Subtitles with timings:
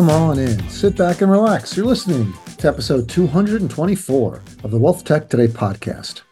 [0.00, 1.76] Come on in, sit back and relax.
[1.76, 6.22] You're listening to episode 224 of the WealthTech Today podcast.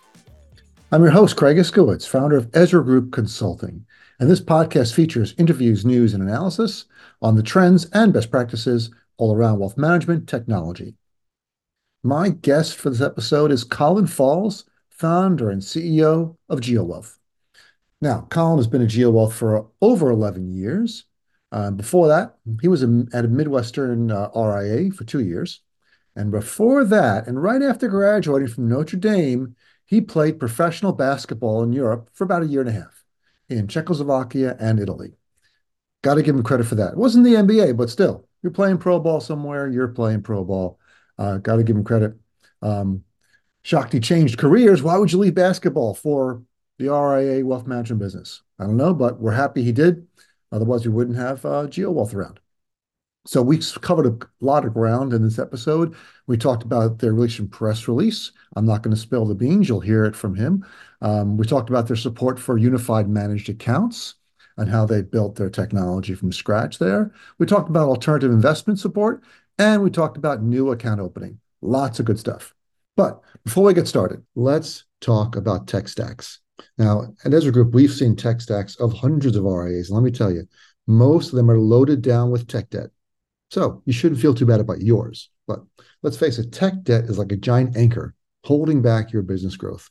[0.91, 3.85] I'm your host, Craig Iskowitz, founder of Ezra Group Consulting,
[4.19, 6.87] and this podcast features interviews, news, and analysis
[7.21, 10.95] on the trends and best practices all around wealth management technology.
[12.03, 17.19] My guest for this episode is Colin Falls, founder and CEO of GeoWealth.
[18.01, 21.05] Now, Colin has been at GeoWealth for over 11 years
[21.51, 25.63] before that, he was at a Midwestern uh, RIA for two years.
[26.17, 29.55] And before that, and right after graduating from Notre Dame,
[29.87, 33.05] he played professional basketball in Europe for about a year and a half
[33.49, 35.15] in Czechoslovakia and Italy.
[36.03, 36.93] Got to give him credit for that.
[36.93, 40.79] It wasn't the NBA, but still, you're playing pro ball somewhere, you're playing pro ball.
[41.19, 42.15] Uh, Got to give him credit.
[42.63, 43.05] Um,
[43.63, 44.83] Shakti changed careers.
[44.83, 46.43] Why would you leave basketball for
[46.79, 48.43] the RIA wealth management business?
[48.59, 50.07] I don't know, but we're happy he did.
[50.53, 52.41] Otherwise, we wouldn't have uh, GeoWealth around.
[53.27, 55.95] So we covered a lot of ground in this episode.
[56.27, 58.33] We talked about their recent press release.
[58.57, 59.69] I'm not going to spill the beans.
[59.69, 60.65] You'll hear it from him.
[61.03, 64.15] Um, we talked about their support for unified managed accounts
[64.57, 67.13] and how they built their technology from scratch there.
[67.39, 69.23] We talked about alternative investment support,
[69.59, 71.39] and we talked about new account opening.
[71.61, 72.55] Lots of good stuff.
[72.97, 76.41] But before we get started, let's talk about tech stacks.
[76.77, 79.89] Now, at Ezra Group, we've seen tech stacks of hundreds of RIAs.
[79.89, 80.47] And let me tell you,
[80.87, 82.91] most of them are loaded down with tech debt.
[83.51, 85.31] So you shouldn't feel too bad about yours.
[85.47, 85.61] But
[86.03, 88.15] let's face it, tech debt is like a giant anchor
[88.45, 89.91] holding back your business growth.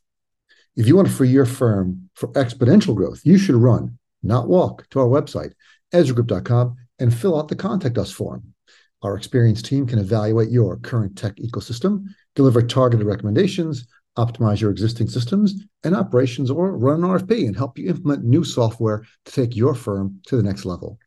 [0.76, 4.88] If you want to free your firm for exponential growth, you should run, not walk,
[4.92, 5.54] to our website,
[5.94, 8.54] ezragroup.com, and fill out the contact us form.
[9.02, 13.88] Our experienced team can evaluate your current tech ecosystem, deliver targeted recommendations,
[14.18, 18.44] optimize your existing systems and operations, or run an RFP and help you implement new
[18.44, 21.00] software to take your firm to the next level.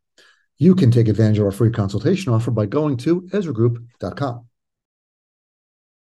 [0.59, 4.47] You can take advantage of our free consultation offer by going to EzraGroup.com.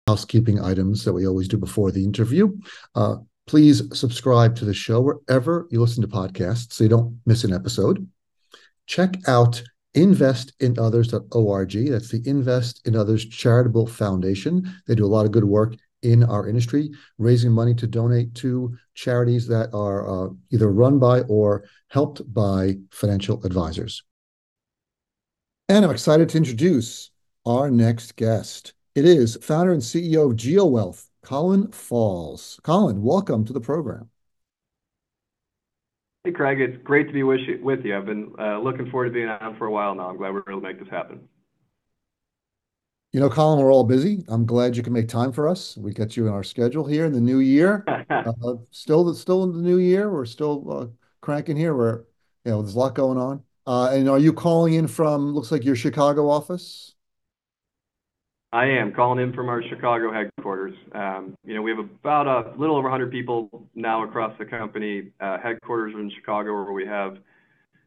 [0.07, 2.57] Housekeeping items that we always do before the interview.
[2.96, 7.44] Uh, please subscribe to the show wherever you listen to podcasts so you don't miss
[7.44, 8.07] an episode.
[8.88, 9.62] Check out
[9.95, 11.72] investinothers.org.
[11.90, 14.72] That's the Invest in Others Charitable Foundation.
[14.88, 18.76] They do a lot of good work in our industry, raising money to donate to
[18.94, 24.04] charities that are uh, either run by or helped by financial advisors.
[25.68, 27.12] And I'm excited to introduce
[27.46, 28.74] our next guest.
[28.96, 32.60] It is founder and CEO of GeoWealth, Colin Falls.
[32.64, 34.10] Colin, welcome to the program.
[36.24, 36.60] Hey, Craig.
[36.60, 37.40] It's great to be with
[37.86, 37.98] you.
[37.98, 40.10] I've been uh, looking forward to being on for a while now.
[40.10, 41.22] I'm glad we're able to make this happen.
[43.12, 44.24] You know, Colin, we're all busy.
[44.28, 45.75] I'm glad you can make time for us.
[45.75, 47.84] We get you in our schedule here in the new year.
[48.09, 48.34] uh,
[48.70, 50.12] still, still in the new year.
[50.12, 50.88] We're still uh,
[51.19, 51.75] cranking here.
[51.75, 52.03] We're,
[52.46, 53.42] you know, there's a lot going on.
[53.66, 55.34] Uh, and are you calling in from?
[55.34, 56.94] Looks like your Chicago office.
[58.52, 60.75] I am calling in from our Chicago headquarters.
[60.94, 65.09] Um, you know, we have about a little over 100 people now across the company.
[65.19, 67.18] Uh, headquarters in Chicago, where we have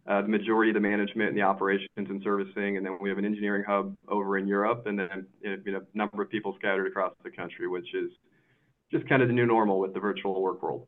[0.06, 3.24] the majority of the management and the operations and servicing, and then we have an
[3.24, 7.12] engineering hub over in Europe, and then you know, a number of people scattered across
[7.24, 8.10] the country, which is
[8.90, 10.86] just kind of the new normal with the virtual work world.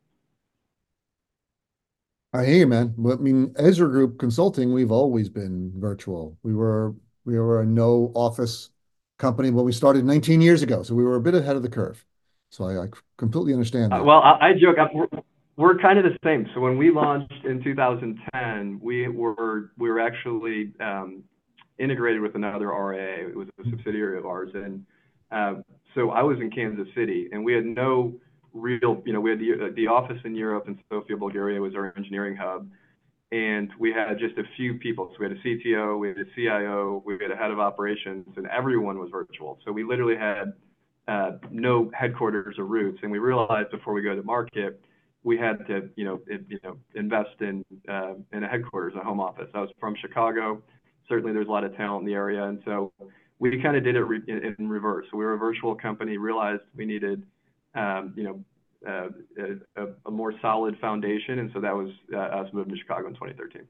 [2.32, 2.94] I hear you, man.
[2.98, 6.36] I mean, Ezra Group Consulting, we've always been virtual.
[6.42, 6.94] We were
[7.24, 8.70] we were a no office
[9.18, 11.68] company when we started 19 years ago, so we were a bit ahead of the
[11.68, 12.04] curve.
[12.50, 12.86] So I, I
[13.16, 14.00] completely understand that.
[14.00, 14.76] Uh, well, I, I joke.
[14.78, 15.20] I'm,
[15.56, 16.46] we're kind of the same.
[16.54, 21.22] So when we launched in 2010, we were we were actually um,
[21.78, 23.28] integrated with another RIA.
[23.28, 24.84] It was a subsidiary of ours, and
[25.30, 25.62] uh,
[25.94, 28.14] so I was in Kansas City, and we had no
[28.52, 31.92] real, you know, we had the the office in Europe, and Sofia, Bulgaria was our
[31.96, 32.68] engineering hub,
[33.30, 35.10] and we had just a few people.
[35.12, 38.26] So we had a CTO, we had a CIO, we had a head of operations,
[38.36, 39.58] and everyone was virtual.
[39.64, 40.52] So we literally had
[41.06, 44.80] uh, no headquarters or roots, and we realized before we go to market
[45.24, 49.02] we had to, you know, it, you know, invest in uh, in a headquarters, a
[49.02, 49.48] home office.
[49.54, 50.62] I was from Chicago.
[51.08, 52.92] Certainly, there's a lot of talent in the area, and so
[53.38, 55.06] we kind of did it re- in, in, reverse.
[55.10, 57.24] So we were a virtual company, realized we needed,
[57.74, 58.44] um, you know,
[58.86, 59.08] uh,
[59.76, 63.14] a, a, more solid foundation, and so that was uh, us moving to Chicago in
[63.14, 63.62] 2013.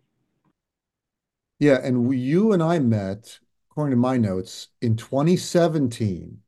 [1.61, 3.39] Yeah, and you and I met,
[3.71, 6.39] according to my notes, in 2017,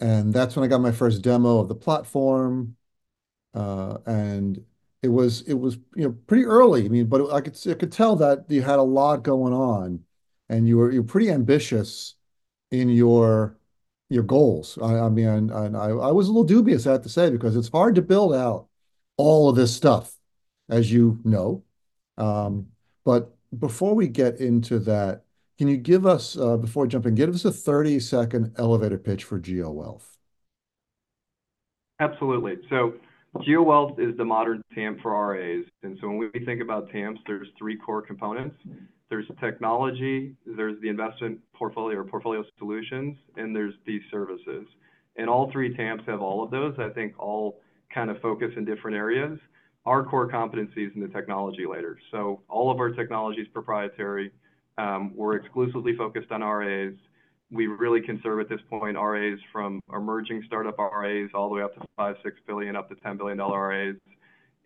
[0.00, 2.76] and that's when I got my first demo of the platform
[3.54, 4.64] and
[5.02, 6.86] it was it was you know pretty early.
[6.86, 10.00] I mean, but I could I could tell that you had a lot going on,
[10.48, 12.14] and you were you're pretty ambitious
[12.70, 13.58] in your
[14.10, 14.78] your goals.
[14.82, 17.56] I, I mean, and I, I was a little dubious, I have to say, because
[17.56, 18.68] it's hard to build out
[19.16, 20.16] all of this stuff,
[20.68, 21.64] as you know.
[22.18, 22.68] Um,
[23.04, 25.24] but before we get into that,
[25.58, 30.04] can you give us, before jumping, give us a 30-second elevator pitch for GeoWealth?
[32.00, 32.58] Absolutely.
[32.68, 32.94] So
[33.36, 35.64] GeoWealth is the modern TAMP for RAs.
[35.82, 38.56] And so when we think about TAMPs, there's three core components.
[39.10, 44.66] There's technology, there's the investment portfolio or portfolio solutions, and there's these services.
[45.16, 47.60] And all three TAMPs have all of those, I think all
[47.92, 49.38] kind of focus in different areas.
[49.86, 51.98] Our core competency is in the technology layer.
[52.10, 54.32] So all of our technology is proprietary.
[54.78, 56.94] Um, we're exclusively focused on RIAs.
[57.54, 61.62] We really can serve at this point RAs from emerging startup RAs all the way
[61.62, 63.94] up to 5, 6 billion up to $10 billion RAs,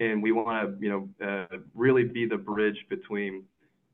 [0.00, 3.44] And we want to you know uh, really be the bridge between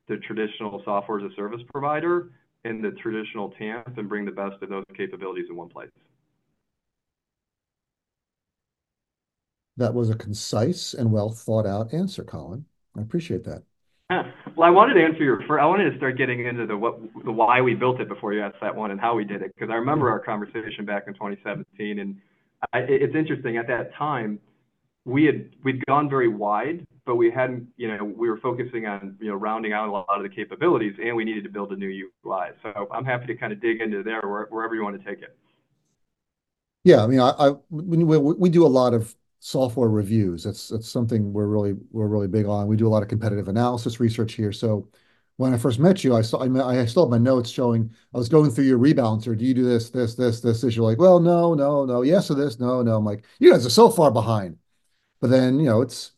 [0.06, 2.30] the traditional software as a service provider
[2.64, 5.90] and the traditional TAMP and bring the best of those capabilities in one place.
[9.76, 12.64] That was a concise and well-thought-out answer, Colin.
[12.96, 13.64] I appreciate that.
[14.08, 14.24] Well,
[14.62, 15.60] I wanted to answer your first.
[15.60, 18.42] I wanted to start getting into the what the why we built it before you
[18.42, 19.54] asked that one and how we did it.
[19.54, 21.98] Because I remember our conversation back in 2017.
[21.98, 22.16] And
[22.74, 23.56] it's interesting.
[23.56, 24.38] At that time,
[25.04, 29.28] we'd we'd gone very wide, but we hadn't you know we were focusing on you
[29.28, 32.08] know rounding out a lot of the capabilities, and we needed to build a new
[32.24, 32.48] UI.
[32.62, 35.36] So I'm happy to kind of dig into there wherever you want to take it.
[36.84, 37.02] Yeah.
[37.02, 39.14] I mean, I we do a lot of
[39.44, 40.42] software reviews.
[40.42, 42.66] That's that's something we're really we're really big on.
[42.66, 44.52] We do a lot of competitive analysis research here.
[44.52, 44.88] So
[45.36, 48.18] when I first met you, I saw I, I still have my notes showing I
[48.18, 49.36] was going through your rebalancer.
[49.36, 50.62] Do you do this, this, this, this?
[50.62, 52.00] You're like, "Well, no, no, no.
[52.00, 52.58] Yes to this.
[52.58, 54.56] No, no." I'm like, "You guys are so far behind."
[55.20, 56.12] But then you know it's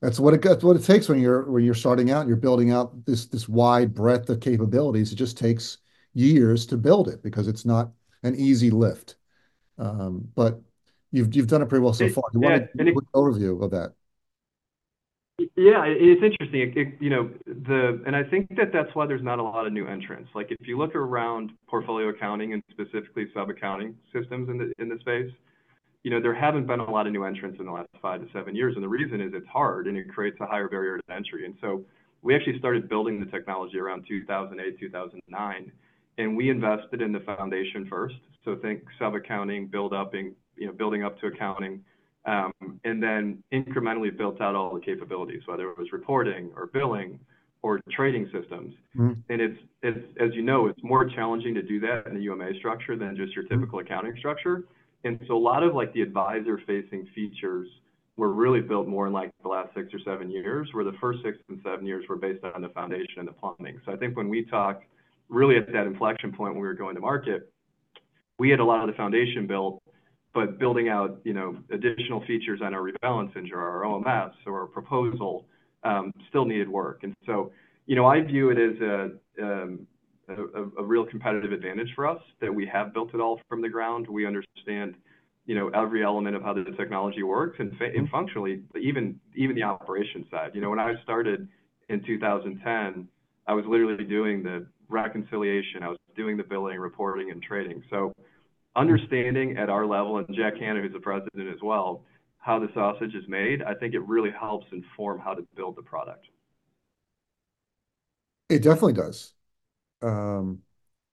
[0.00, 2.36] that's what it that's what it takes when you're when you're starting out and you're
[2.36, 5.12] building out this this wide breadth of capabilities.
[5.12, 5.78] It just takes
[6.14, 7.92] years to build it because it's not
[8.22, 9.16] an easy lift.
[9.78, 10.60] Um, but
[11.12, 12.24] you've you've done it pretty well so far.
[12.32, 13.92] You want to give a quick overview of that?
[15.56, 15.84] Yeah.
[15.86, 16.96] It's interesting.
[17.00, 19.86] You know the, And I think that that's why there's not a lot of new
[19.86, 20.30] entrants.
[20.34, 24.98] Like if you look around portfolio accounting and specifically sub-accounting systems in the in the
[25.00, 25.30] space,
[26.02, 28.28] you know, there haven't been a lot of new entrants in the last five to
[28.32, 28.74] seven years.
[28.74, 31.44] And the reason is it's hard, and it creates a higher barrier to entry.
[31.44, 31.84] And so
[32.22, 35.72] we actually started building the technology around 2008, 2009.
[36.18, 38.16] And we invested in the foundation first.
[38.44, 40.34] So think sub-accounting, building
[41.04, 41.84] up to accounting,
[42.24, 42.52] um,
[42.84, 47.18] and then incrementally built out all the capabilities, whether it was reporting or billing
[47.62, 48.74] or trading systems.
[48.96, 49.20] Mm-hmm.
[49.30, 53.16] And as you know, it's more challenging to do that in a UMA structure than
[53.16, 54.64] just your typical accounting structure.
[55.04, 57.68] And so a lot of like, the advisor-facing features
[58.16, 61.20] were really built more in like, the last six or seven years, where the first
[61.24, 63.80] six and seven years were based on the foundation and the plumbing.
[63.86, 64.84] So I think when we talked
[65.28, 67.52] really at that inflection point when we were going to market,
[68.38, 69.82] we had a lot of the foundation built,
[70.34, 74.66] but building out you know, additional features on our rebalancing or our OMS or our
[74.66, 75.46] proposal
[75.84, 77.00] um, still needed work.
[77.02, 77.52] And so
[77.86, 79.10] you know, I view it as
[79.42, 79.86] um,
[80.28, 83.68] a a real competitive advantage for us that we have built it all from the
[83.68, 84.06] ground.
[84.08, 84.96] We understand
[85.48, 87.72] you know, every element of how the technology works and
[88.10, 90.50] functionally, even even the operations side.
[90.52, 91.48] You know, when I started
[91.88, 93.08] in 2010,
[93.46, 95.82] I was literally doing the reconciliation.
[95.82, 97.82] I was doing the billing, reporting, and trading.
[97.88, 98.12] So
[98.76, 102.02] understanding at our level, and Jack Hanna, who's the president as well,
[102.38, 105.82] how the sausage is made, I think it really helps inform how to build the
[105.82, 106.26] product.
[108.50, 109.32] It definitely does.
[110.02, 110.60] Um,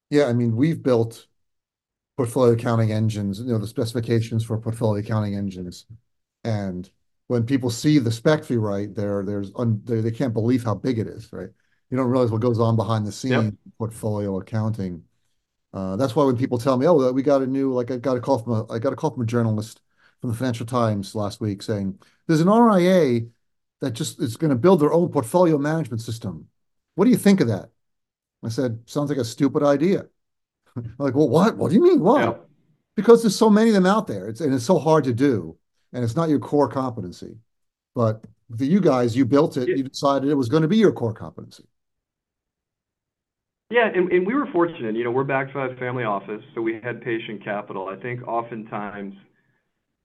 [0.09, 0.25] yeah.
[0.25, 1.27] I mean, we've built
[2.17, 5.85] portfolio accounting engines, you know, the specifications for portfolio accounting engines.
[6.43, 6.89] And
[7.27, 11.49] when people see the spec fee, right, they can't believe how big it is, right?
[11.95, 15.05] You don't realize what goes on behind the scenes in portfolio accounting.
[15.71, 18.17] Uh, that's why when people tell me, "Oh, we got a new," like I got
[18.17, 19.79] a call from a, I got a call from a journalist
[20.19, 21.97] from the Financial Times last week saying,
[22.27, 23.27] "There's an RIA
[23.79, 26.49] that just is going to build their own portfolio management system.
[26.95, 27.69] What do you think of that?"
[28.43, 30.07] I said, "Sounds like a stupid idea."
[30.97, 31.55] Like, "Well, what?
[31.55, 32.01] What do you mean?
[32.01, 32.35] Why?"
[32.97, 35.57] Because there's so many of them out there, it's, and it's so hard to do,
[35.93, 37.37] and it's not your core competency.
[37.95, 38.25] But
[38.57, 39.73] for you guys, you built it.
[39.75, 41.65] You decided it was going to be your core competency.
[43.71, 43.89] Yeah.
[43.93, 44.95] And we were fortunate.
[44.95, 47.87] You know, we're backed by a family office, so we had patient capital.
[47.87, 49.15] I think oftentimes,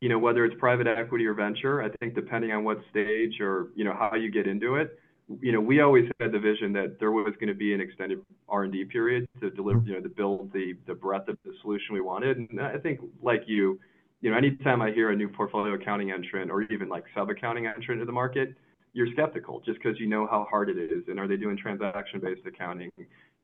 [0.00, 3.68] you know, whether it's private equity or venture, I think depending on what stage or
[3.74, 4.98] you know, how you get into it,
[5.40, 8.20] you know, we always had the vision that there was going to be an extended
[8.48, 12.38] R&D period to deliver, you know, to build the breadth of the solution we wanted.
[12.38, 13.78] And I think, like you,
[14.22, 18.00] you know, anytime I hear a new portfolio accounting entrant or even like sub-accounting entrant
[18.00, 18.54] into the market,
[18.92, 21.04] you're skeptical just because you know how hard it is.
[21.08, 22.90] And are they doing transaction-based accounting?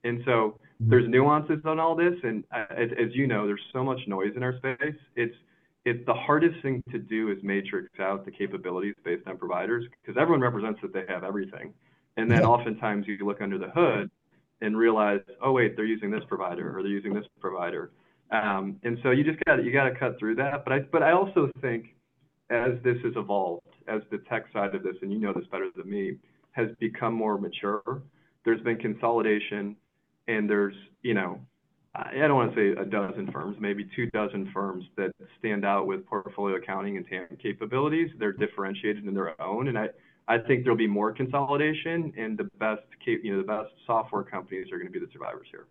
[0.07, 1.13] And so there's mm-hmm.
[1.13, 2.15] nuances on all this.
[2.23, 4.97] And uh, as you know, there's so much noise in our space.
[5.17, 5.35] It's
[5.85, 10.21] it's the hardest thing to do is matrix out the capabilities based on providers because
[10.21, 11.73] everyone represents that they have everything.
[12.17, 14.11] And then oftentimes, you look under the hood,
[14.61, 17.91] and realize, "Oh, wait, they're using this provider or they're using this provider."
[18.31, 20.65] Um, and so you just got you got to cut through that.
[20.65, 21.95] But I But I also think
[22.51, 25.69] as this has evolved, as the tech side of this, and you know this better
[25.77, 26.17] than me,
[26.53, 28.03] has become more mature,
[28.45, 29.77] there's been consolidation,
[30.29, 31.41] and there's, you know,
[31.95, 35.87] I don't want to say a dozen firms, maybe two dozen firms that stand out
[35.87, 38.11] with portfolio accounting and TAMP capabilities.
[38.19, 39.69] They're differentiated in their own.
[39.69, 39.89] And I
[40.29, 44.73] I think there'll be more consolidation, and the best you know, the best software companies
[44.73, 45.67] are going to be the survivors here.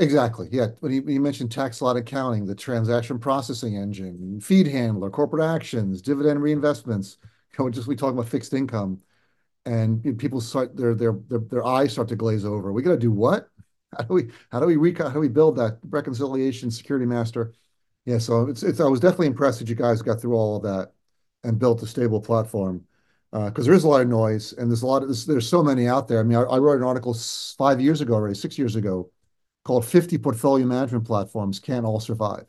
[0.00, 0.48] Exactly.
[0.52, 0.68] Yeah.
[0.80, 6.40] When you mentioned tax lot accounting, the transaction processing engine, feed handler, corporate actions, dividend
[6.40, 7.16] reinvestments,
[7.58, 9.00] you know, just we talk about fixed income,
[9.68, 12.72] and people start their their their eyes start to glaze over.
[12.72, 13.48] We got to do what?
[13.96, 17.54] How do we how do we rec- how do we build that reconciliation security master?
[18.04, 18.18] Yeah.
[18.18, 20.92] So it's it's I was definitely impressed that you guys got through all of that
[21.42, 22.84] and built a stable platform
[23.32, 25.62] because there is a lot of noise, and there's a lot of there's, there's so
[25.62, 26.20] many out there.
[26.20, 27.14] I mean, I wrote an article
[27.56, 29.10] five years ago, already six years ago,
[29.64, 32.44] called "50 Portfolio Management Platforms Can't All Survive."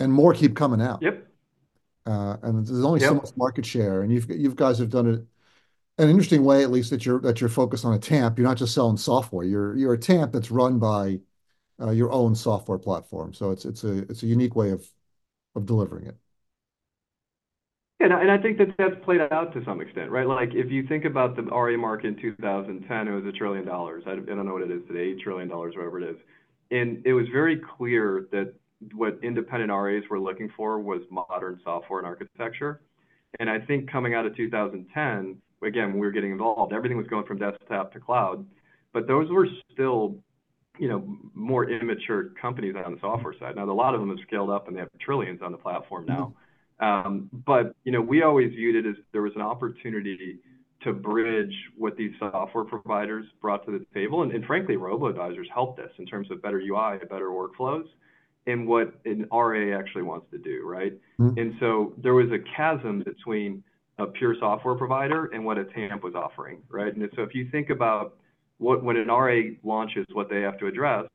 [0.00, 1.02] And more keep coming out.
[1.02, 1.26] Yep.
[2.06, 4.00] Uh, and there's only so much market share.
[4.00, 5.26] And you've you guys have done it
[5.98, 8.38] an interesting way, at least that you're that you're focused on a TAMP.
[8.38, 9.44] You're not just selling software.
[9.44, 11.20] You're you're a TAMP that's run by
[11.80, 13.34] uh, your own software platform.
[13.34, 14.86] So it's it's a it's a unique way of
[15.54, 16.16] of delivering it.
[18.00, 18.20] Yeah.
[18.20, 20.26] And I think that that's played out to some extent, right?
[20.26, 23.68] Like if you think about the RA market in 2010, it was a $1 trillion.
[23.68, 26.16] I don't know what it is today, $8 trillion, whatever it is.
[26.70, 28.54] And it was very clear that
[28.94, 32.82] what independent RAs were looking for was modern software and architecture.
[33.40, 37.06] And I think coming out of 2010, again, when we were getting involved, everything was
[37.06, 38.46] going from desktop to cloud.
[38.92, 40.18] But those were still
[40.78, 43.56] you know, more immature companies on the software side.
[43.56, 46.06] Now, a lot of them have scaled up, and they have trillions on the platform
[46.06, 46.32] now.
[46.80, 47.06] Mm-hmm.
[47.08, 50.38] Um, but you know, we always viewed it as there was an opportunity
[50.84, 54.22] to bridge what these software providers brought to the table.
[54.22, 57.86] And and frankly, robo-advisors helped us in terms of better UI, better workflows,
[58.46, 60.92] and what an RA actually wants to do, right?
[61.20, 61.38] Mm-hmm.
[61.38, 63.64] And so there was a chasm between
[63.98, 66.94] a pure software provider and what a TAMP was offering, right?
[66.94, 68.16] And so if you think about
[68.58, 71.06] what when an RA launches what they have to address,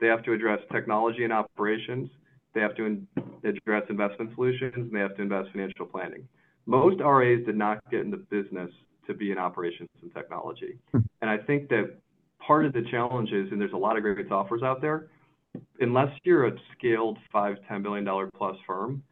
[0.00, 2.08] they have to address technology and operations.
[2.54, 3.00] They have to
[3.44, 6.26] address investment solutions, and they have to invest financial planning.
[6.66, 8.70] Most RAs did not get in the business
[9.06, 10.78] to be in operations and technology.
[10.92, 11.00] Hmm.
[11.20, 11.96] And I think that
[12.44, 15.08] part of the challenge is, and there's a lot of great softwares out there,
[15.80, 19.02] unless you're a scaled $5-$10 billion plus firm,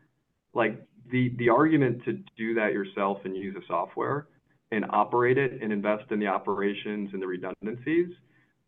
[1.11, 4.27] the the argument to do that yourself and use a software
[4.71, 8.09] and operate it and invest in the operations and the redundancies,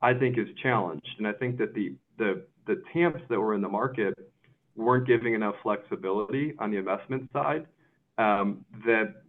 [0.01, 1.09] I think is challenged.
[1.19, 4.15] And I think that the the, the TAMPs that were in the market
[4.77, 7.67] weren't giving enough flexibility on the investment side
[8.19, 9.23] um, that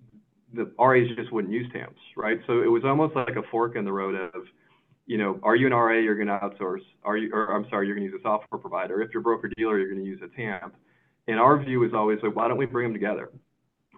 [0.53, 2.39] the RAs just wouldn't use TAMPs, right?
[2.47, 4.43] So it was almost like a fork in the road of,
[5.05, 5.97] you know, "Are you an RA?
[5.97, 8.59] You're going to outsource." Are you, or, "I'm sorry, you're going to use a software
[8.59, 9.01] provider.
[9.01, 10.73] If you're a broker-dealer, you're going to use a TAMP."
[11.27, 13.29] And our view is always like, "Why don't we bring them together?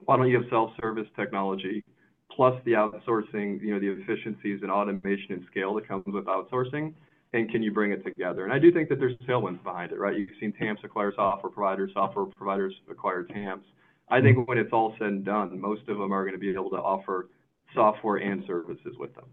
[0.05, 1.83] Why don't you have self-service technology
[2.29, 6.93] plus the outsourcing, you know, the efficiencies and automation and scale that comes with outsourcing?
[7.31, 9.99] And can you bring it together?" And I do think that there's tailwinds behind it,
[9.99, 10.15] right?
[10.15, 13.65] You've seen TAMPs acquire software providers, software providers acquire TAMPs.
[14.09, 16.51] I think when it's all said and done, most of them are going to be
[16.51, 17.29] able to offer
[17.73, 19.25] software and services with them.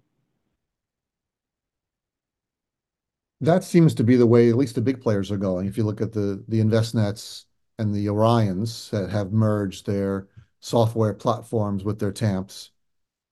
[3.43, 5.67] That seems to be the way at least the big players are going.
[5.67, 7.47] If you look at the Envestnets
[7.81, 10.29] and the Orions that have merged their
[10.61, 12.71] software platforms with their TAMPs,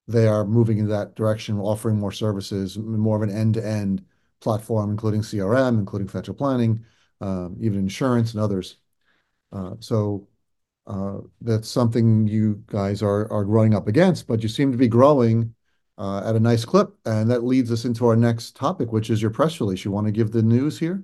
[0.07, 4.02] they are moving in that direction, offering more services, more of an end-to-end
[4.40, 6.85] platform, including CRM, including financial planning,
[7.21, 8.78] um, even insurance and others.
[9.52, 10.26] Uh, so
[10.87, 15.55] uh, that's something you guys are running up against, but you seem to be growing
[15.99, 16.95] uh, at a nice clip.
[17.05, 19.85] And that leads us into our next topic, which is your press release.
[19.85, 21.02] You want to give the news here?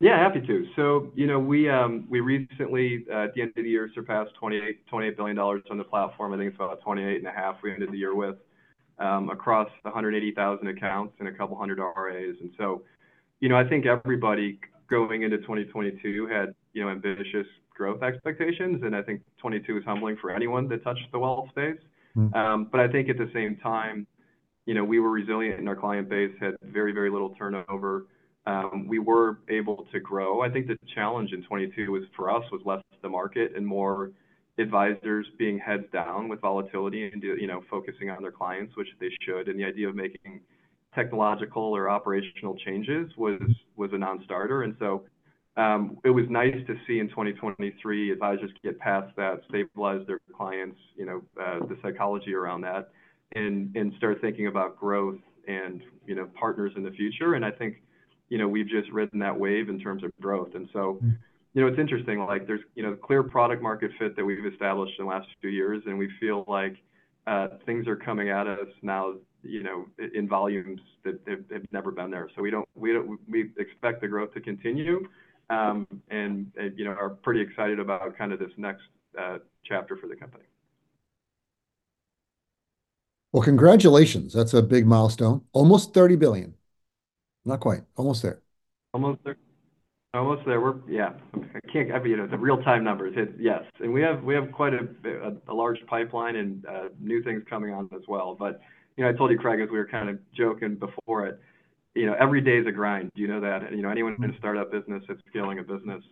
[0.00, 0.66] Yeah, happy to.
[0.76, 4.32] So you know, we um we recently, uh, at the end of the year, surpassed
[4.42, 6.32] $28 billion on the platform.
[6.32, 8.36] I think it's about $28.5 billion we ended the year with
[8.98, 12.36] um, across 180,000 accounts and a couple hundred RIAs.
[12.40, 12.82] And so
[13.40, 14.58] you know, I think everybody
[14.88, 18.82] going into 2022 had you know, ambitious growth expectations.
[18.84, 21.78] And I think 2022 is humbling for anyone that touched the wealth space.
[22.14, 22.34] Hmm.
[22.34, 24.06] Um, but I think at the same time,
[24.66, 28.06] you know, we were resilient in our client base, had very, very little turnover.
[28.46, 30.42] Um, we were able to grow.
[30.42, 34.10] I think the challenge in 2022 for us was less the market and more
[34.58, 39.10] advisors being heads down with volatility and you know, focusing on their clients, which they
[39.22, 39.48] should.
[39.48, 40.40] And the idea of making
[40.94, 43.40] technological or operational changes was
[43.92, 44.62] a non-starter.
[44.62, 45.04] And so
[45.56, 50.78] um, it was nice to see in 2023 advisors get past that, stabilize their clients,
[50.96, 52.90] you know, uh, the psychology around that,
[53.34, 57.34] and start thinking about growth and you know, partners in the future.
[57.34, 57.82] And I think
[58.30, 60.54] we've just ridden that wave in terms of growth.
[60.54, 61.10] And so mm-hmm.
[61.54, 62.18] you know, it's interesting.
[62.20, 65.82] Like there's you know, clear product-market fit that we've established in the last few years,
[65.86, 66.76] and we feel like
[67.26, 69.14] uh, things are coming at us now
[69.46, 72.30] you know, in volumes that have never been there.
[72.34, 75.06] So we don't, we don't, we expect the growth to continue
[75.50, 78.84] um, and and you know, are pretty excited about kind of this next
[79.18, 80.44] uh, chapter for the company.
[83.32, 84.32] Well, congratulations.
[84.32, 85.42] That's a big milestone.
[85.52, 86.54] Almost $30 billion.
[87.44, 87.82] Not quite.
[87.96, 88.40] Almost there.
[88.92, 89.36] Almost there.
[90.14, 90.60] Almost there.
[90.60, 91.12] We're Yeah.
[91.34, 93.14] I can't give you know, the real-time numbers.
[93.16, 93.64] It, Yes.
[93.80, 94.88] And we have we have quite a
[95.48, 98.36] a large pipeline and uh, new things coming on as well.
[98.38, 98.60] But
[98.96, 101.40] you know, I told you, Craig, as we were kind of joking before it,
[101.94, 103.10] You know, every day is a grind.
[103.14, 103.62] You know that?
[103.64, 106.02] And, you know, anyone in a startup business that's scaling a business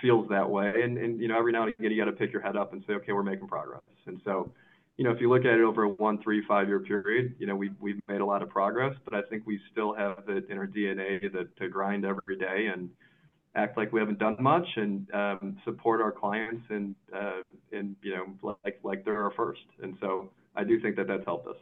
[0.00, 0.82] feels that way.
[0.82, 2.72] And and you know, every now and again, you got to pick your head up
[2.72, 4.50] and say, "Okay, we're making progress." And so
[4.98, 8.20] if you look at it over a one, three, five-year period, you know, we've made
[8.20, 11.56] a lot of progress, but I think we still have it in our DNA that
[11.56, 12.88] to grind every day and
[13.54, 15.06] act like we haven't done much and
[15.64, 19.62] support our clients and, uh, and, you know, like like they're our first.
[19.82, 21.56] And so I do think that that's helped us.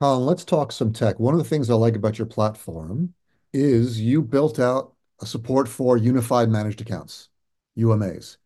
[0.00, 1.18] Let's talk some tech.
[1.18, 3.14] One of the things I like about your platform
[3.54, 7.30] is you built out a support for Unified Managed Accounts,
[7.78, 8.36] UMAs.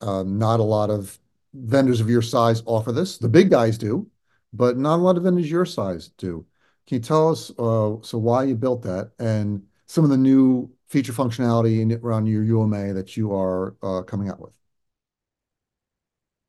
[0.00, 1.18] Uh, not a lot of
[1.54, 3.18] vendors of your size offer this.
[3.18, 4.08] The big guys do,
[4.52, 6.46] but not a lot of vendors your size do.
[6.86, 10.70] Can you tell us uh, so why you built that and some of the new
[10.88, 14.54] feature functionality around your UMA that you are uh, coming out with?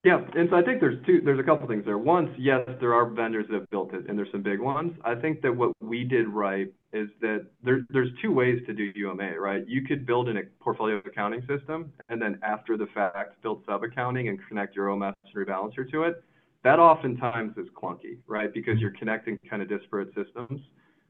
[0.04, 0.22] Yeah.
[0.36, 1.22] And so I think there's two.
[1.24, 1.98] There's a couple things there.
[1.98, 4.98] One, yes, there are vendors that have built it, and there's some big ones.
[5.06, 9.40] I think that what we did right is that there's two ways to do UMA,
[9.40, 9.64] right?
[9.68, 14.28] You could build in a portfolio accounting system and then after the fact, build sub-accounting
[14.28, 16.24] and connect your OMS and rebalancer to it.
[16.64, 18.54] That oftentimes is clunky, right?
[18.54, 20.62] Because you're connecting kind of disparate systems.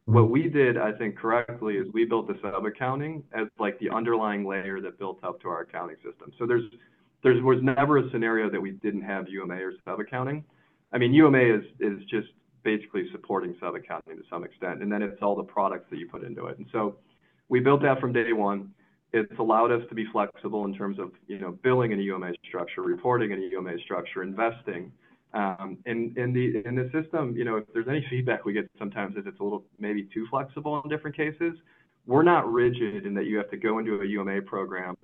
[0.05, 4.45] What we did, I think, correctly is we built the sub-accounting as like the underlying
[4.45, 6.31] layer that built up to our accounting system.
[6.37, 6.63] So there's
[7.23, 10.43] there was never a scenario that we didn't have UMA or sub-accounting.
[10.91, 12.29] I mean, UMA is is just
[12.63, 16.23] basically supporting sub-accounting to some extent, and then it's all the products that you put
[16.23, 16.57] into it.
[16.57, 16.95] And so
[17.49, 18.71] we built that from day one.
[19.13, 22.31] It's allowed us to be flexible in terms of you know billing in a UMA
[22.47, 24.91] structure, reporting in a UMA structure, investing.
[25.33, 29.23] Um, and in the system, you know, if there's any feedback we get sometimes is
[29.25, 31.53] it's a little maybe too flexible in different cases.
[32.05, 34.97] We're not rigid in that you have to go into a UMA program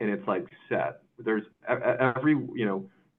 [0.00, 1.00] and it's like set.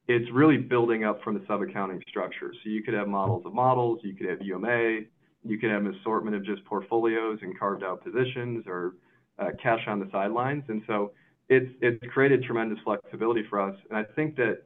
[0.08, 2.54] It's really building up from the sub-accounting structure.
[2.54, 4.00] So you could have models of models.
[4.04, 5.02] You could have UMA.
[5.44, 8.96] You could have an assortment of just portfolios and carved-out positions or
[9.40, 10.64] uh, cash on the sidelines.
[10.68, 11.12] And so
[11.50, 13.76] it's it's created tremendous flexibility for us.
[13.90, 14.64] And I think that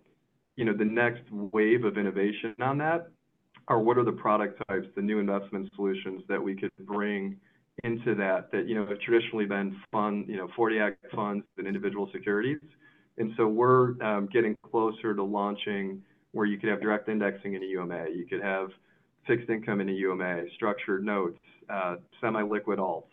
[0.55, 3.09] you know, the next wave of innovation on that
[3.69, 7.37] are what are the product types, the new investment solutions that we could bring
[7.85, 11.65] into that that you know, have traditionally been fund, you know, 40 Act funds and
[11.65, 12.59] individual securities.
[13.19, 16.01] And so we're um, getting closer to launching
[16.31, 18.05] where you could have direct indexing in a UMA.
[18.13, 18.69] You could have
[19.27, 23.03] fixed income in a UMA, structured notes, uh, semi-liquid alts.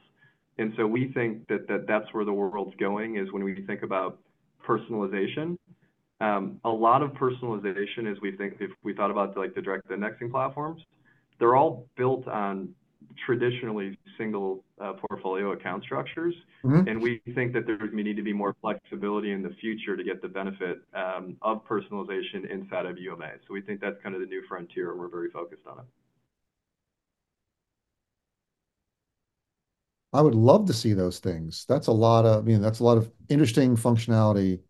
[0.58, 3.82] And so we think that that that's where the world's going is when we think
[3.82, 4.18] about
[4.66, 5.58] personalization.
[6.20, 9.90] Um, a lot of personalization is we think if we thought about like the direct
[9.90, 10.80] indexing platforms,
[11.38, 12.70] they're all built on
[13.24, 16.34] traditionally single uh, portfolio account structures.
[16.64, 16.88] Mm-hmm.
[16.88, 20.04] And we think that there may need to be more flexibility in the future to
[20.04, 23.30] get the benefit um, of personalization inside of UMA.
[23.46, 25.84] So we think that's kind of the new frontier, and we're very focused on it.
[30.12, 31.66] I would love to see those things.
[31.68, 34.60] That's a lot of, I mean, that's a lot of interesting functionality,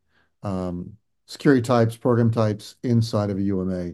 [0.42, 0.92] um,
[1.27, 3.92] security types, program types inside of a UMA.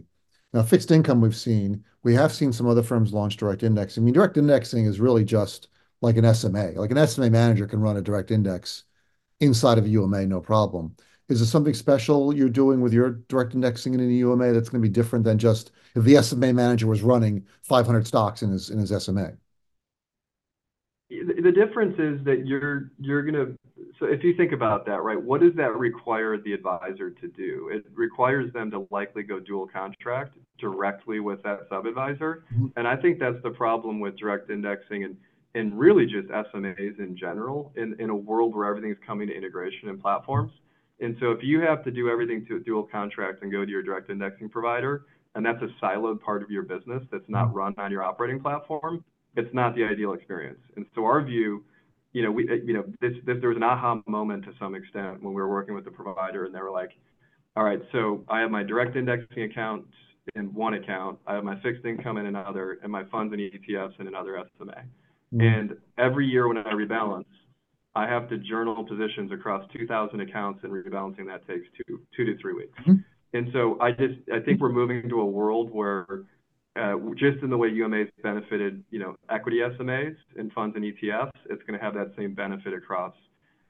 [0.53, 1.83] Now, fixed income we've seen.
[2.03, 4.03] We have seen some other firms launch direct indexing.
[4.03, 5.69] I mean, direct indexing is really just
[6.01, 6.71] like an SMA.
[6.75, 8.83] Like an SMA manager can run a direct index
[9.39, 10.95] inside of a UMA, no problem.
[11.29, 14.81] Is there something special you're doing with your direct indexing in a UMA that's going
[14.81, 18.69] to be different than just if the SMA manager was running 500 stocks in his
[18.69, 19.33] in his SMA?
[21.09, 23.55] The difference is that you're you're going to,
[24.03, 27.69] so if you think about that, right, what does that require the advisor to do?
[27.71, 32.43] It requires them to likely go dual contract directly with that sub-advisor.
[32.53, 32.67] Mm-hmm.
[32.75, 35.15] And I think that's the problem with direct indexing and
[35.55, 39.87] and really just SMAs in general in in a world where everything's coming to integration
[39.87, 40.51] and platforms.
[40.99, 43.83] And so if you have to do everything to dual contract and go to your
[43.83, 47.57] direct indexing provider, and that's a siloed part of your business that's not mm-hmm.
[47.57, 49.03] run on your operating platform,
[49.35, 50.59] it's not the ideal experience.
[50.75, 51.63] And so our view,
[52.21, 56.45] there was an aha moment to some extent when we were working with the provider,
[56.45, 56.91] and they were like,
[57.55, 59.89] all right, so I have my direct indexing accounts
[60.35, 61.19] in one account.
[61.27, 64.71] I have my fixed income in another, and my funds and ETFs in another SMA.
[65.33, 65.41] Mm-hmm.
[65.41, 67.25] And every year when I rebalance,
[67.95, 72.37] I have to journal positions across 2,000 accounts, and rebalancing that takes two two to
[72.39, 72.77] three weeks.
[72.81, 72.93] Mm-hmm.
[73.33, 76.23] And so I just, I think we're moving to a world where
[76.75, 80.83] Uh, just in the way UMA has benefited you know equity SMAs and funds and
[80.83, 83.13] ETFs, it's going to have that same benefit across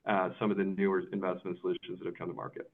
[0.07, 2.71] uh, some of the newer investment solutions that have come to market.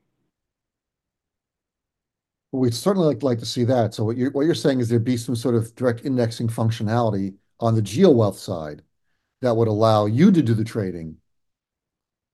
[2.51, 3.93] We'd certainly like to see that.
[3.93, 7.81] So what you're saying is there'd be some sort of direct indexing functionality on the
[7.81, 8.81] GeoWealth side
[9.41, 11.17] that would allow you to do the trading.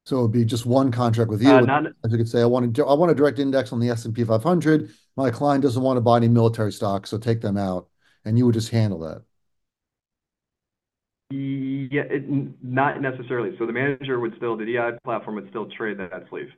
[0.06, 1.50] So it would be just one contract with you.
[1.50, 1.66] Uh,
[2.04, 4.90] As you could say, "I want a direct index on the S&P 500.
[5.16, 7.88] My client doesn't want to buy any military stocks, so take them out."
[8.26, 9.22] And you would just handle that.
[11.32, 12.04] Yeah,
[12.62, 13.56] not necessarily.
[13.58, 16.50] So the manager would still, the DI platform would still trade that sleeve.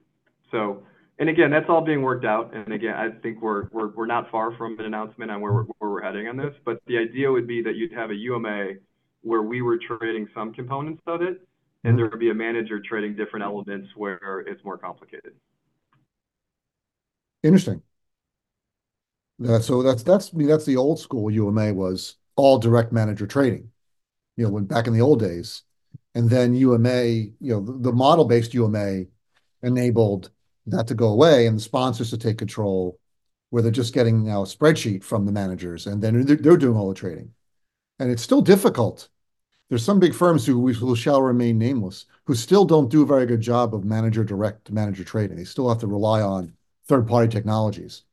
[0.52, 0.84] So,
[1.20, 2.54] and again, that's all being worked out.
[2.54, 6.38] And again, I think we're not far from an announcement on where we're heading on
[6.38, 6.54] this.
[6.63, 8.74] But the idea would be that you'd have a UMA
[9.22, 11.46] where we were trading some components of it,
[11.84, 15.34] and there would be a manager trading different elements where it's more complicated.
[17.43, 17.82] Interesting.
[19.62, 20.45] So that's that's me.
[20.45, 23.69] That's the old school UMA was all direct manager trading
[24.36, 25.63] You know, when back in the old days.
[26.15, 29.04] And then UMA, you know, the model-based UMA
[29.62, 30.32] enabled
[30.65, 33.00] that to go away and the sponsors to take control
[33.52, 36.89] where they're just getting now a spreadsheet from the managers, and then they're doing all
[36.89, 37.32] the trading.
[38.00, 39.10] And it's still difficult.
[39.69, 43.41] There's some big firms who shall remain nameless who still don't do a very good
[43.41, 45.38] job of manager direct manager trading.
[45.38, 46.54] They still have to rely on
[46.88, 48.04] third-party technologies.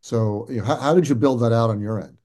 [0.00, 2.16] So how did you build that out on your end?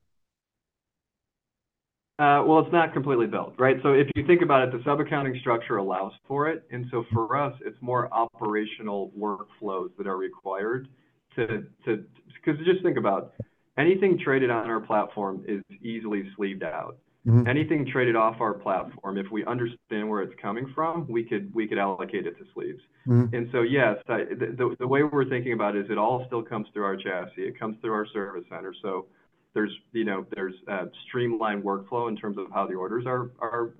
[2.19, 3.77] Uh, well, it's not completely built, right?
[3.81, 6.63] So if you think about it, the sub-accounting structure allows for it.
[6.71, 10.87] And so for us, it's more operational workflows that are required
[11.35, 13.33] to because just think about
[13.77, 16.97] anything traded on our platform is easily sleeved out.
[17.25, 17.47] Mm-hmm.
[17.47, 21.67] Anything traded off our platform, if we understand where it's coming from, we could we
[21.67, 22.81] could allocate it to sleeves.
[23.07, 23.33] Mm-hmm.
[23.33, 26.67] And so yes, the the way we're thinking about it is it all still comes
[26.73, 27.43] through our chassis.
[27.43, 28.73] It comes through our service center.
[28.81, 29.05] So
[29.53, 33.29] there's you know a uh, streamlined workflow in terms of how the orders are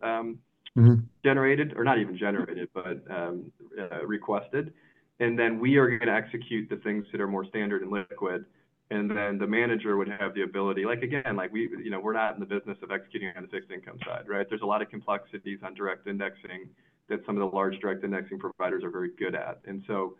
[0.01, 0.39] um,
[0.77, 0.95] mm-hmm.
[1.25, 4.73] generated, or not even generated, but um, uh, requested.
[5.19, 8.45] And then we are going to execute the things that are more standard and liquid.
[8.91, 12.13] And then the manager would have the ability Like again, like we you know we're
[12.13, 14.45] not in the business of executing on the fixed income side, right?
[14.47, 16.69] There's a lot of complexities on direct indexing
[17.09, 19.59] that some of the large direct indexing providers are very good at.
[19.65, 20.15] And so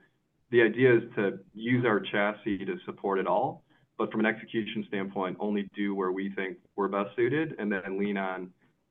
[0.52, 3.64] the idea is to use our chassis to support it all,
[3.98, 7.98] but from an execution standpoint, only do where we think we're best suited and then
[8.00, 8.50] lean on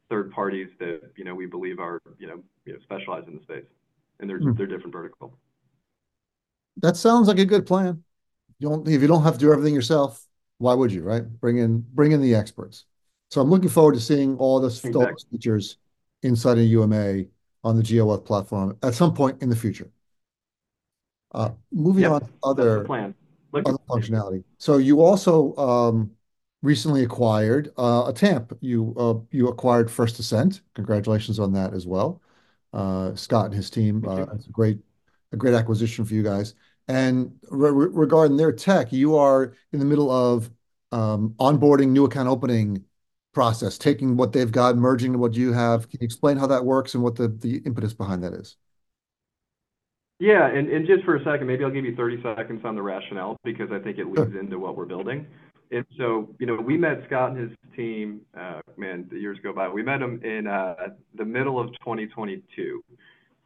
[0.09, 3.43] third parties that you know we believe are you know, you know, specialized in the
[3.43, 3.65] space.
[4.21, 4.53] And they're hmm.
[4.55, 5.37] they're different vertical.
[6.79, 8.05] That sounds like a good plan.
[8.63, 10.25] If you don't have to do everything yourself,
[10.59, 11.25] why would you, right?
[11.41, 12.85] Bring in bring in the experts.
[13.31, 15.79] So I'm looking forward to seeing all those features
[16.23, 17.25] inside of UMA
[17.65, 19.91] on the GeoWealth platform at some point in the future.
[21.33, 23.15] Uh, moving on to other plan
[23.89, 24.45] functionality.
[24.59, 26.11] So you also um,
[26.63, 28.57] recently acquired uh, a TAMP.
[28.61, 30.61] You uh, you acquired First Ascent.
[30.75, 32.21] Congratulations on that as well.
[33.15, 34.51] Scott and his team, it's a
[35.37, 36.55] great acquisition for you guys.
[36.89, 40.51] And regarding their tech, you are in the middle of
[40.91, 42.85] um, onboarding new account opening
[43.33, 45.89] process, taking what they've got, merging what you have.
[45.89, 48.57] Can you explain how that works and what the impetus behind that is?
[50.19, 50.47] Yeah.
[50.47, 53.73] And just for a second, maybe I'll give you 30 seconds on the rationale because
[53.73, 55.27] I think it leads into what we're building.
[55.73, 59.53] And so you know, we met Scott and his team, uh, man, the years ago
[59.55, 59.69] by.
[59.69, 60.75] We met him in uh,
[61.15, 62.85] the middle of 2022.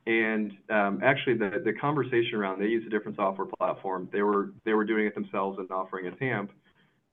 [0.06, 4.08] And um, actually, the conversation around they use a different software platform.
[4.12, 6.52] They were they were doing it themselves and offering a TAMP.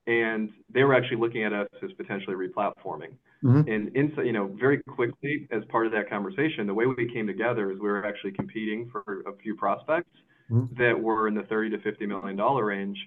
[0.06, 3.14] And they were actually looking at us as potentially replatforming.
[3.42, 3.68] Mm-hmm.
[3.68, 7.26] And inside, you know, very quickly, as part of that conversation, the way we came
[7.26, 10.10] together is we were actually competing for a few prospects
[10.50, 10.74] mm-hmm.
[10.82, 12.98] that were in the $30 million-$50 million range.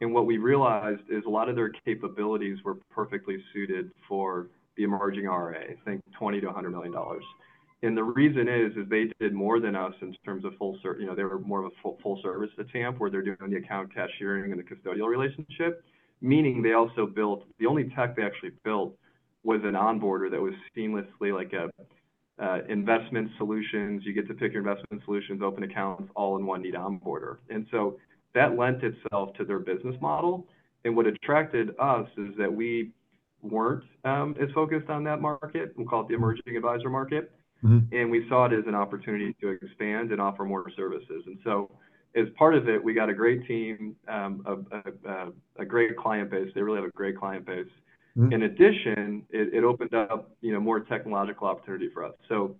[0.00, 4.84] And what we realized is a lot of their capabilities were perfectly suited for the
[4.84, 6.94] emerging RA, I think $20 million-$100 million.
[7.84, 11.04] And the reason is is they did more than us in terms of full service.
[11.16, 14.52] They were more of a full service to TAMP where they're doing the account cashiering
[14.52, 15.84] and the custodial relationship,
[16.22, 18.96] meaning they also built the only tech they actually built
[19.42, 21.70] was an onboarder that was seamlessly like an
[22.42, 24.02] uh, investment solutions.
[24.06, 27.36] You get to pick your investment solutions, open accounts, all in one neat onboarder.
[27.50, 27.98] And so
[28.34, 30.46] that lent itself to their business model.
[30.86, 32.92] And what attracted us is that we
[33.42, 35.74] weren't um, as focused on that market.
[35.76, 37.30] We'll call it the emerging advisor market.
[37.64, 37.94] Mm-hmm.
[37.94, 41.24] And we saw it as an opportunity to expand and offer more services.
[41.26, 41.70] And so
[42.14, 44.66] as part of it, we got a great team, um,
[45.58, 46.50] a great client base.
[46.54, 47.66] They really have a great client base.
[48.16, 48.32] Mm-hmm.
[48.32, 52.14] In addition, it opened up you know more technological opportunity for us.
[52.28, 52.54] So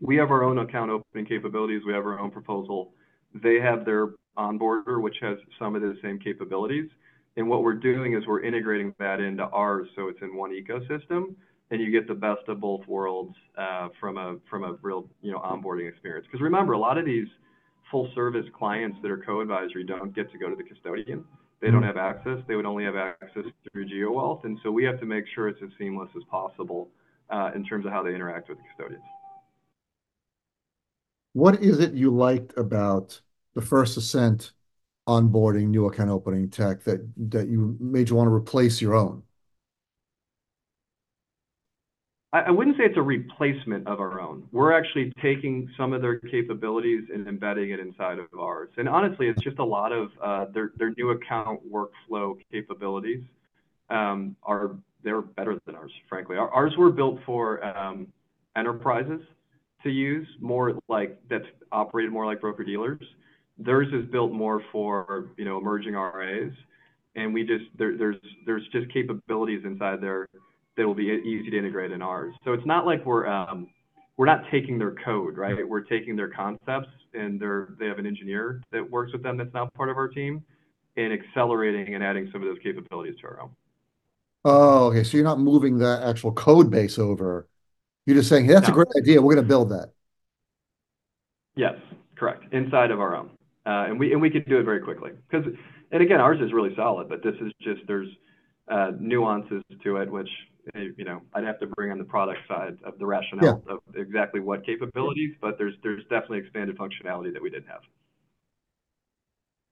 [0.00, 1.82] we have our own account opening capabilities.
[1.86, 2.92] We have our own proposal.
[3.34, 6.88] They have their onboarder, which has some of the same capabilities.
[7.36, 11.34] And what we're doing is we're integrating that into ours so it's in one ecosystem,
[11.70, 15.32] and you get the best of both worlds uh, from a from a real you
[15.32, 16.26] know onboarding experience.
[16.26, 17.26] Because remember, a lot of these
[17.90, 21.24] full-service clients that are co-advisory don't get to go to the custodian.
[21.60, 21.86] They don't mm-hmm.
[21.86, 22.38] have access.
[22.46, 24.44] They would only have access through GeoWealth.
[24.44, 26.88] And so we have to make sure it's as seamless as possible
[27.30, 29.04] uh, in terms of how they interact with the custodians.
[31.32, 33.20] What is it you liked about
[33.54, 34.52] the First Ascent
[35.08, 37.00] onboarding new account opening tech that
[37.30, 39.22] that you made you want to replace your own?
[42.30, 44.46] I wouldn't say it's a replacement of our own.
[44.52, 48.68] We're actually taking some of their capabilities and embedding it inside of ours.
[48.76, 53.22] And honestly, it's just a lot of uh, their new account workflow capabilities.
[53.88, 56.36] Um, are—they're better than ours, frankly.
[56.36, 58.06] Ours were built for um,
[58.56, 59.22] enterprises
[59.82, 63.00] to use more like that operated more like broker-dealers.
[63.58, 66.52] Theirs is built more for you know emerging RAs,
[67.14, 70.28] And we just there, there's there's just capabilities inside there
[70.78, 72.34] that will be easy to integrate in ours.
[72.44, 73.68] So it's not like we're um,
[74.16, 75.68] we're not taking their code, right?
[75.68, 79.52] We're taking their concepts, and they're they have an engineer that works with them that's
[79.52, 80.42] now part of our team
[80.96, 83.50] and accelerating and adding some of those capabilities to our own.
[84.44, 85.04] Oh, okay.
[85.04, 87.48] So you're not moving the actual code base over.
[88.06, 89.20] You're just saying, "Hey, that's a great idea.
[89.20, 89.90] We're going to build that."
[91.56, 91.74] Yes.
[92.16, 92.52] Correct.
[92.52, 93.30] Inside of our own.
[93.66, 95.10] Uh, and we can do it very quickly.
[95.28, 95.52] Because
[95.90, 98.08] and again, ours is really solid, but this is just there's
[98.68, 100.28] uh, nuances to it, which
[100.74, 104.64] Uh, I'd have to bring on the product side of the rationale of exactly what
[104.64, 107.82] capabilities, but there's there's definitely expanded functionality that we didn't have.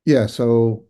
[0.04, 0.26] Yeah.
[0.26, 0.84] So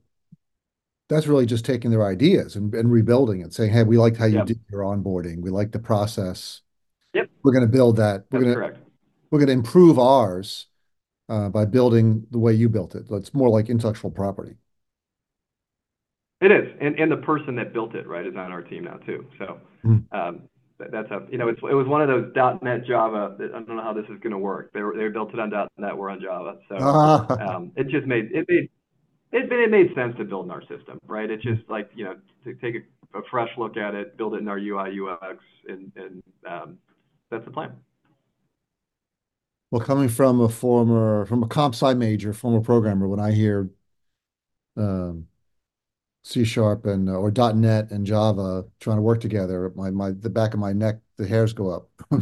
[1.08, 4.26] that's really just taking their ideas and and rebuilding it, saying, "Hey, we liked how
[4.26, 5.40] you did your onboarding.
[5.40, 6.62] We like the process.
[7.14, 7.30] Yep.
[7.42, 8.24] We're going to build that.
[8.30, 8.78] That's correct.
[9.30, 10.66] We're going to improve ours
[11.28, 14.56] uh, by building the way you built it." It's more like intellectual property.
[16.40, 16.68] It is.
[16.80, 19.26] And the person that built it, right, is on our team now too.
[19.38, 20.16] So mm-hmm.
[20.16, 20.42] um,
[20.78, 23.36] that's how you know, it was one of those dot .NET Java.
[23.40, 24.72] I don't know how this is going to work.
[24.72, 25.96] They they built it on .NET.
[25.96, 26.58] We're on Java.
[26.68, 27.54] So ah.
[27.54, 28.68] um, it just made it made
[29.32, 31.30] it, it made sense to build in our system, right?
[31.30, 32.74] It's just like you know to take
[33.14, 36.76] a fresh look at it, build it in our UI/UX, and um,
[37.30, 37.72] that's the plan.
[39.70, 43.70] Well, coming from a former from a comp sci major, former programmer, when I hear
[46.26, 50.28] C# sharp and uh, or .NET and Java trying to work together, my my the
[50.28, 51.88] back of my neck, the hairs go up.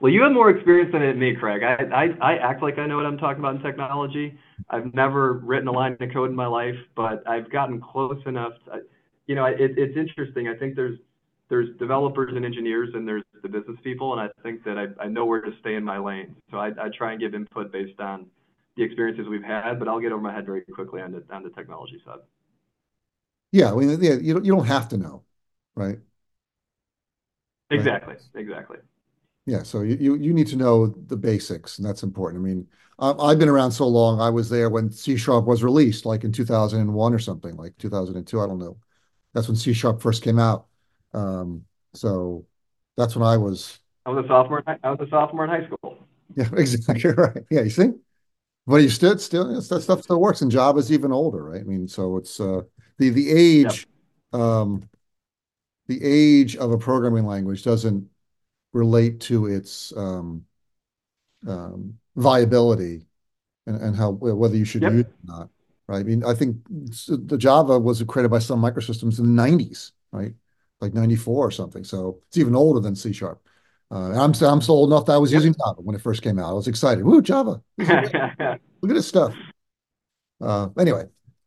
[0.00, 1.62] Well, you have more experience than me, Craig.
[1.64, 4.38] I I act like I know what I'm talking about in technology.
[4.70, 8.52] I've never written a line of code in my life, but I've gotten close enough.
[8.66, 8.82] To,
[9.26, 10.46] you know, it, it's interesting.
[10.46, 10.98] I think there's
[11.48, 14.12] there's developers and engineers, and there's the business people.
[14.12, 16.36] And I think that I I know where to stay in my lane.
[16.52, 18.26] So I, I try and give input based on
[18.78, 21.44] the experiences we've had, but I'll get over my head very quickly on the on
[21.44, 22.20] the technology side.
[23.52, 23.72] Yeah.
[23.72, 25.24] I mean, yeah, you don't have to know,
[25.74, 25.98] right?
[27.70, 28.16] Exactly.
[28.34, 28.78] Exactly.
[29.46, 29.62] Yeah.
[29.62, 32.42] So you you you need to know the basics, and that's important.
[32.42, 32.66] I mean,
[32.98, 34.20] I've been around so long.
[34.20, 38.40] I was there when C# Sharp was released, like in 2001 or something, like 2002.
[38.40, 38.76] I don't know.
[39.34, 40.66] That's when C# Sharp first came out.
[41.14, 41.64] Um,
[41.94, 42.46] So
[42.96, 43.80] that's when I was.
[44.06, 44.62] I was a sophomore.
[44.66, 45.98] I was a sophomore in high school.
[46.36, 46.48] Yeah.
[46.56, 47.10] Exactly.
[47.16, 47.44] Right.
[47.50, 47.62] Yeah.
[47.62, 47.92] You see?
[48.68, 50.42] But he still, still that stuff still works.
[50.42, 51.62] And Java is even older, right?
[51.62, 52.60] I mean, so it's uh,
[52.98, 53.66] the the
[54.34, 54.86] um,
[55.90, 58.06] age of a programming language doesn't
[58.74, 60.44] relate to its um,
[61.46, 63.06] um, viability
[63.64, 65.48] and how whether you should use it or not,
[65.86, 66.00] right?
[66.00, 70.34] I mean, I think the Java was created by Sun Microsystems in the 90s, right?
[70.80, 71.84] Like 94 or something.
[71.84, 73.12] So it's even older than C#.
[73.90, 76.38] Uh, I'm I'm still old enough that I was using Java when it first came
[76.38, 76.50] out.
[76.50, 77.04] I was excited.
[77.04, 77.62] "Woo, Java.
[77.78, 79.34] Look at this stuff."
[80.40, 81.04] Uh, anyway,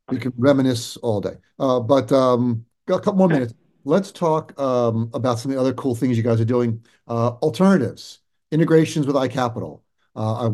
[0.09, 1.35] we can reminisce all day.
[1.59, 3.53] Uh, but um, got a couple more minutes.
[3.83, 6.83] Let's talk um, about some of the other cool things you guys are doing.
[7.07, 8.19] Alternatives,
[8.51, 9.81] integrations with iCapital.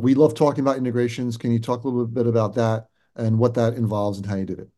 [0.01, 1.37] We love talking about integrations.
[1.37, 4.45] Can you talk a little bit about that and what that involves and how you
[4.45, 4.69] did it?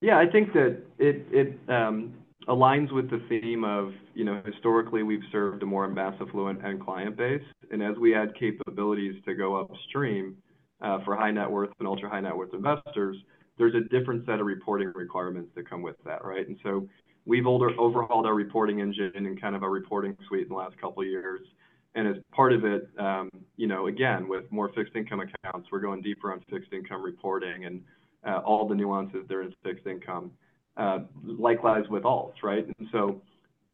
[0.00, 0.18] Yeah.
[0.18, 2.14] I think that it um,
[2.48, 6.84] aligns with the theme of you know, historically, we've served a more mass affluent end
[6.84, 7.42] client base.
[7.70, 10.36] And as we add capabilities to go upstream
[11.04, 13.16] for high net worth and ultra high net worth investors,
[13.58, 16.46] there's a different set of reporting requirements that come with that, right?
[16.46, 16.88] And so
[17.24, 21.02] we've overhauled our reporting engine and kind of our reporting suite in the last couple
[21.02, 21.40] of years.
[21.94, 25.80] And as part of it, um, you know, again, with more fixed income accounts, we're
[25.80, 27.82] going deeper on fixed income reporting and
[28.26, 30.32] uh, all the nuances there in fixed income.
[30.76, 32.66] Uh, likewise with alts, right?
[32.78, 33.20] And so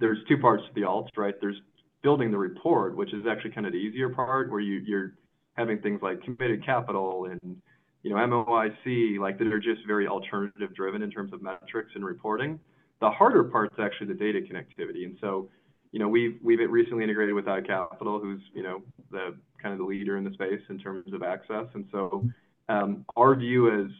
[0.01, 1.35] there's two parts to the alts, right?
[1.41, 1.61] There's
[2.03, 5.15] building the report, which is actually kind of the easier part, where you, you're
[5.55, 7.57] having things like committed capital and
[8.03, 12.05] you know MOIC, like that are just very alternative driven in terms of metrics and
[12.05, 12.59] reporting.
[13.01, 15.49] The harder part is actually the data connectivity, and so
[15.93, 19.85] you know, we've we've recently integrated with iCapital, who's you know the kind of the
[19.85, 21.67] leader in the space in terms of access.
[21.75, 22.25] And so
[22.69, 23.91] um, our view is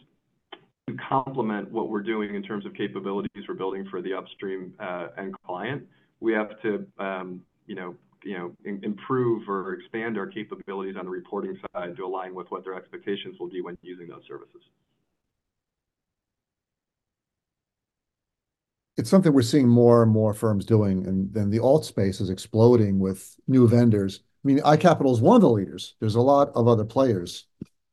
[0.97, 5.35] complement what we're doing in terms of capabilities we're building for the upstream uh, end
[5.47, 5.83] client.
[6.21, 11.11] We have to um, you know you know improve or expand our capabilities on the
[11.11, 14.63] reporting side to align with what their expectations will be when using those services.
[19.01, 22.29] it's something we're seeing more and more firms doing, and then the alt space is
[22.29, 24.21] exploding with new vendors.
[24.45, 25.95] I mean, iCapital is one of the leaders.
[26.01, 27.47] There's a lot of other players,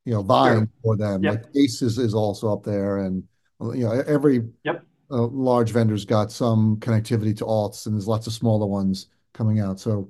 [0.08, 0.70] you know, vying sure.
[0.82, 1.22] for them.
[1.22, 1.34] Yep.
[1.34, 3.22] Like Ace is, is also up there, and
[3.60, 4.86] you know, every yep.
[5.12, 9.60] uh, large vendor's got some connectivity to alts, and there's lots of smaller ones coming
[9.60, 9.82] out.
[9.82, 10.10] So,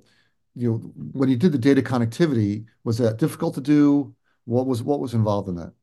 [0.56, 0.78] you know,
[1.14, 4.14] when you did the data connectivity, was that difficult to do?
[4.46, 5.74] What was what was involved in that?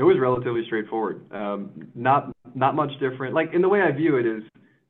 [0.00, 1.32] It was relatively straightforward.
[1.32, 3.32] Um, not not much different.
[3.32, 4.42] Like in the way I view it is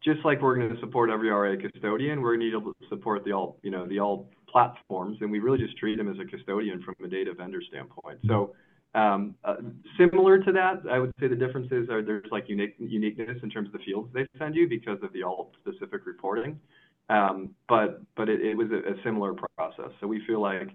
[0.02, 3.22] just like we're going to support every RA custodian, we're going to need to support
[3.26, 6.24] the alt you know the alt platforms, and we really just treat them as a
[6.24, 8.18] custodian from a data vendor standpoint.
[8.26, 8.54] So
[8.94, 9.56] um, uh,
[9.98, 13.68] similar to that, I would say the differences are there's like unique uniqueness in terms
[13.68, 16.60] of the fields they send you because of the alt specific reporting.
[17.08, 19.90] Um, but but it, it was a, a similar process.
[20.00, 20.68] So we feel like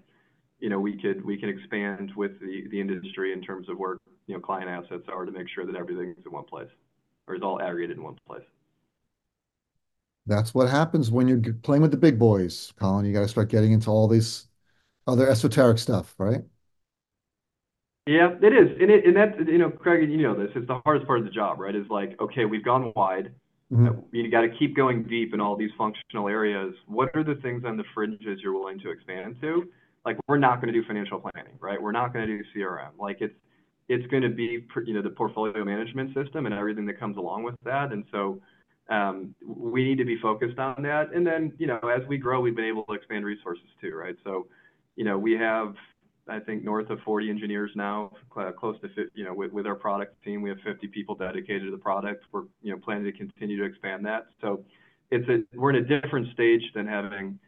[0.60, 3.98] you know, we could we can expand with the the industry in terms of where
[4.26, 6.68] you know client assets are to make sure that everything's in one place
[7.26, 8.42] or is all aggregated in one place.
[10.28, 13.04] That's what happens when you're playing with the big boys, Colin.
[13.04, 14.46] You got to start getting into all these
[15.06, 16.42] other esoteric stuff, right?
[18.06, 20.50] Yeah, it is, and it and that you know, Craig, you know this.
[20.54, 21.74] It's the hardest part of the job, right?
[21.74, 23.32] Is like, okay, we've gone wide.
[23.72, 24.00] Mm-hmm.
[24.12, 26.74] You got to keep going deep in all these functional areas.
[26.86, 29.68] What are the things on the fringes you're willing to expand to?
[30.08, 31.80] like we're not going to do financial planning, right?
[31.80, 32.90] We're not going to do CRM.
[32.98, 33.34] Like it's
[33.88, 37.42] it's going to be you know the portfolio management system and everything that comes along
[37.42, 37.92] with that.
[37.92, 38.40] And so
[38.88, 41.12] um, we need to be focused on that.
[41.14, 44.16] And then you know as we grow, we've been able to expand resources too, right?
[44.24, 44.46] So
[44.96, 45.74] you know we have
[46.28, 49.74] I think north of 40 engineers now, close to 50, you know, with, with our
[49.74, 52.24] product team, we have 50 people dedicated to the product.
[52.32, 54.26] We're, you know, planning to continue to expand that.
[54.40, 54.64] So
[55.10, 57.38] it's a, we're in a different stage than having,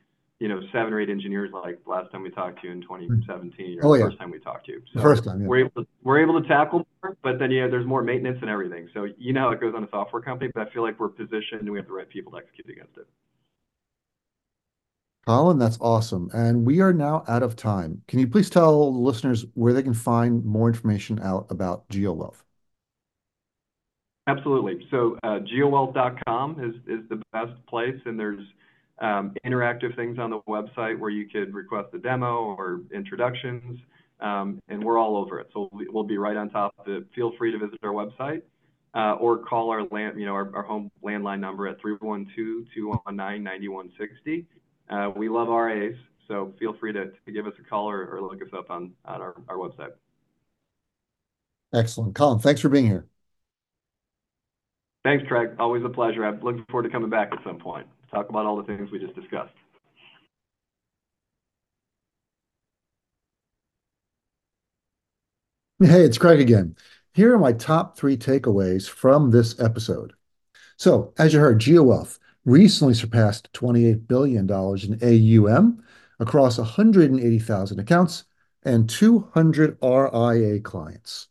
[0.40, 3.78] you know, seven or eight engineers like last time we talked to you in 2017
[3.78, 4.04] or oh, the yeah.
[4.06, 4.82] first time we talked to you.
[4.92, 5.46] So first time, yeah.
[5.46, 8.48] we're able to, we're able to tackle more, but then yeah, there's more maintenance and
[8.48, 8.88] everything.
[8.94, 11.08] So you know how it goes on a software company, but I feel like we're
[11.08, 13.06] positioned and we have the right people to execute against it.
[15.26, 16.30] Colin, that's awesome.
[16.32, 18.02] And we are now out of time.
[18.08, 22.36] Can you please tell listeners where they can find more information out about GeoWealth?
[24.26, 24.86] Absolutely.
[24.90, 28.40] So uh, geowealth.com is, is the best place, and there's
[29.00, 33.78] um, interactive things on the website where you could request a demo or introductions,
[34.20, 35.48] um, and we're all over it.
[35.52, 37.06] So we'll, be right on top of it.
[37.14, 38.42] Feel free to visit our website
[38.94, 44.44] uh, or call our land, you know, our, our home landline number at 312-219-9160.
[44.90, 45.94] Uh, we love RAs,
[46.28, 48.92] so feel free to, to give us a call or, or look us up on,
[49.06, 49.92] on our, our website.
[51.72, 52.14] Excellent.
[52.14, 53.06] Colin, thanks for being here.
[55.04, 55.52] Thanks, Craig.
[55.58, 56.26] Always a pleasure.
[56.26, 58.98] I'm looking forward to coming back at some point talk about all the things we
[58.98, 59.54] just discussed.
[65.82, 66.76] Hey, it's Craig again.
[67.14, 70.12] Here are my top three takeaways from this episode.
[70.76, 75.82] So, as you heard, GeoWealth recently surpassed $28 billion in AUM
[76.18, 78.24] across 180,000 accounts
[78.62, 81.28] and 200 RIA clients.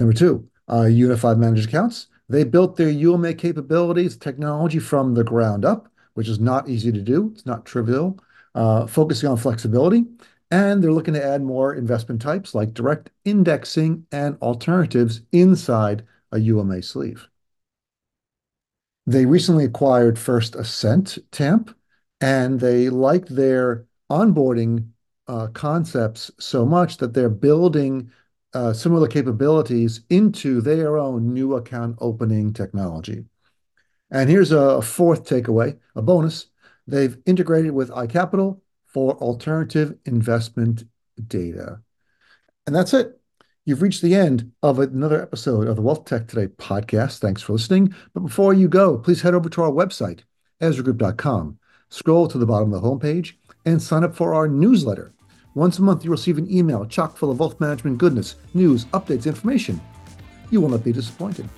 [0.00, 5.64] Number two, uh, unified managed accounts they built their UMA capabilities, technology from the ground
[5.64, 7.30] up, which is not easy to do.
[7.34, 8.18] It's not trivial,
[8.54, 10.04] uh, focusing on flexibility.
[10.50, 16.38] And they're looking to add more investment types like direct indexing and alternatives inside a
[16.38, 17.28] UMA sleeve.
[19.06, 21.74] They recently acquired First Ascent TAMP,
[22.20, 24.88] and they liked their onboarding
[25.28, 28.10] uh, concepts so much that they're building
[28.54, 33.24] Uh, similar capabilities into their own new account opening technology.
[34.10, 36.46] And here's a fourth takeaway, a bonus.
[36.86, 40.84] They've integrated with iCapital for alternative investment
[41.26, 41.80] data.
[42.66, 43.20] And that's it.
[43.64, 47.18] You've reached the end of another episode of the WealthTech Today podcast.
[47.18, 47.92] Thanks for listening.
[48.14, 50.20] But before you go, please head over to our website,
[50.62, 51.58] EzraGroup.com.
[51.88, 53.34] scroll to the bottom of the homepage
[53.64, 55.12] and sign up for our newsletter.
[55.56, 59.24] Once a month, you'll receive an email chock full of wealth management goodness, news, updates,
[59.24, 59.80] information.
[60.50, 61.48] You will not be disappointed.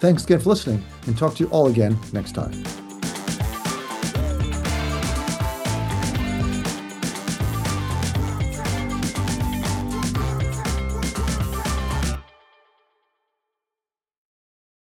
[0.00, 2.50] Thanks again for listening, and talk to you all again next time.